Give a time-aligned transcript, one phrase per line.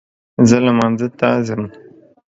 [0.47, 1.61] زه لمانځه ته ځم